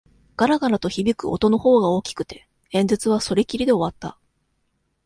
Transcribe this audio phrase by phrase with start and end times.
[0.35, 4.17] がらがらと響く音のほうが大きくて、演説はそれきりで終わった。